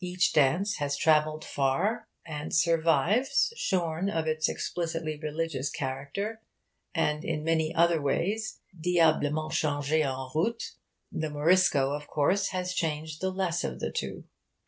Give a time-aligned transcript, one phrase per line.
[0.00, 6.40] Each dance has travelled far, and survives, shorn of its explicitly religious character,
[6.94, 10.76] and in many other ways 'diablement change' en route.'
[11.10, 14.22] The 'Morisco,' of course, has changed the less of the two.